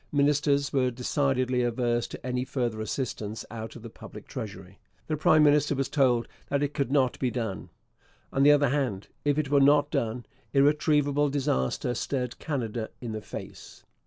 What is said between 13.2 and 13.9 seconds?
face.